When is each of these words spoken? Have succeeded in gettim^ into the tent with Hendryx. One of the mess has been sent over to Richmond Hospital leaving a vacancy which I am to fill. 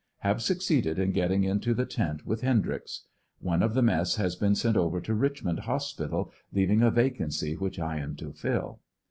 Have 0.21 0.41
succeeded 0.41 0.97
in 0.97 1.13
gettim^ 1.13 1.45
into 1.45 1.75
the 1.75 1.85
tent 1.85 2.25
with 2.25 2.41
Hendryx. 2.41 3.03
One 3.37 3.61
of 3.61 3.75
the 3.75 3.83
mess 3.83 4.15
has 4.15 4.35
been 4.35 4.55
sent 4.55 4.75
over 4.75 4.99
to 4.99 5.13
Richmond 5.13 5.59
Hospital 5.59 6.33
leaving 6.51 6.81
a 6.81 6.89
vacancy 6.89 7.55
which 7.55 7.77
I 7.77 7.97
am 7.97 8.15
to 8.15 8.33
fill. 8.33 8.79